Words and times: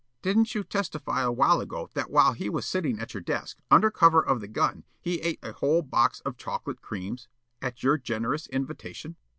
Counsel: 0.03 0.19
"Didn't 0.23 0.55
you 0.55 0.63
testify 0.63 1.21
awhile 1.21 1.61
ago 1.61 1.87
that 1.93 2.09
while 2.09 2.33
he 2.33 2.49
was 2.49 2.65
sitting 2.65 2.97
at 2.99 3.13
your 3.13 3.21
desk, 3.21 3.59
under 3.69 3.91
cover 3.91 4.19
of 4.19 4.41
the 4.41 4.47
gun, 4.47 4.83
he 4.99 5.19
ate 5.21 5.37
a 5.43 5.51
whole 5.53 5.83
box 5.83 6.21
of 6.21 6.37
chocolate 6.37 6.81
creams, 6.81 7.27
at 7.61 7.83
your 7.83 7.99
generous 7.99 8.47
invitation?" 8.47 9.15